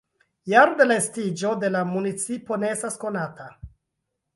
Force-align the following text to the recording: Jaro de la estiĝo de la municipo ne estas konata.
Jaro 0.53 0.77
de 0.79 0.87
la 0.87 0.97
estiĝo 1.01 1.53
de 1.67 1.71
la 1.75 1.85
municipo 1.93 2.61
ne 2.65 2.77
estas 2.79 3.03
konata. 3.09 3.51